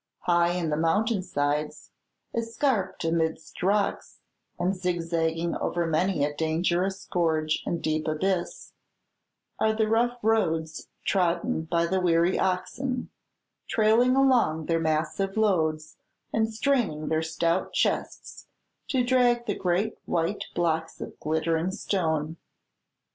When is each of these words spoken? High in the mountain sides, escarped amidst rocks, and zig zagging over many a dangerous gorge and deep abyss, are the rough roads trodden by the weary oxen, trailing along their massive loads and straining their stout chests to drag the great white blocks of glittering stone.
High 0.21 0.53
in 0.53 0.71
the 0.71 0.77
mountain 0.77 1.21
sides, 1.21 1.91
escarped 2.33 3.03
amidst 3.05 3.61
rocks, 3.61 4.19
and 4.57 4.73
zig 4.75 4.99
zagging 5.03 5.55
over 5.55 5.85
many 5.85 6.25
a 6.25 6.35
dangerous 6.35 7.05
gorge 7.05 7.61
and 7.67 7.83
deep 7.83 8.07
abyss, 8.07 8.73
are 9.59 9.73
the 9.73 9.87
rough 9.87 10.17
roads 10.23 10.87
trodden 11.05 11.65
by 11.65 11.85
the 11.85 12.01
weary 12.01 12.39
oxen, 12.39 13.11
trailing 13.67 14.15
along 14.15 14.65
their 14.65 14.79
massive 14.79 15.37
loads 15.37 15.97
and 16.33 16.51
straining 16.51 17.09
their 17.09 17.21
stout 17.21 17.71
chests 17.71 18.47
to 18.87 19.03
drag 19.03 19.45
the 19.45 19.53
great 19.53 19.99
white 20.05 20.45
blocks 20.55 20.99
of 20.99 21.19
glittering 21.19 21.69
stone. 21.69 22.37